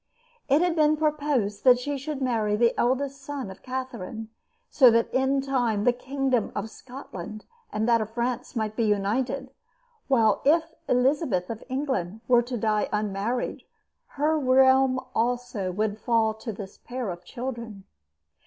It 0.49 0.63
had 0.63 0.75
been 0.75 0.97
proposed 0.97 1.63
that 1.63 1.77
she 1.77 1.95
should 1.95 2.23
marry 2.23 2.55
the 2.55 2.73
eldest 2.75 3.21
son 3.21 3.51
of 3.51 3.61
Catherine, 3.61 4.29
so 4.67 4.89
that 4.89 5.13
in 5.13 5.41
time 5.41 5.83
the 5.83 5.93
kingdom 5.93 6.51
of 6.55 6.71
Scotland 6.71 7.45
and 7.71 7.87
that 7.87 8.01
of 8.01 8.09
France 8.09 8.55
might 8.55 8.75
be 8.75 8.83
united, 8.83 9.51
while 10.07 10.41
if 10.43 10.73
Elizabeth 10.87 11.51
of 11.51 11.63
England 11.69 12.21
were 12.27 12.41
to 12.41 12.57
die 12.57 12.89
unmarried 12.91 13.61
her 14.17 14.39
realm 14.39 14.99
also 15.13 15.71
would 15.71 15.99
fall 15.99 16.33
to 16.33 16.51
this 16.51 16.79
pair 16.79 17.11
of 17.11 17.23
children. 17.23 17.83